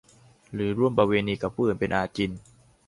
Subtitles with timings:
[0.53, 2.31] หรือร่วมประเวณีกับผู้อื่นเป็นอาจิณ